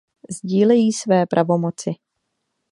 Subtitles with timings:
[0.29, 1.91] Sdílejí své pravomoci.